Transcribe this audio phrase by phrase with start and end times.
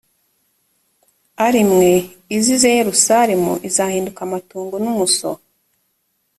[1.45, 1.91] ari mwe
[2.35, 5.29] izize yerusalemu izahinduka amatongo n umuso